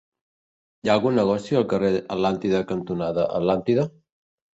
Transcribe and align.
Hi 0.85 0.89
ha 0.89 0.93
algun 0.93 1.19
negoci 1.19 1.57
al 1.59 1.65
carrer 1.73 1.91
Atlàntida 2.15 2.61
cantonada 2.71 3.27
Atlàntida? 3.41 3.85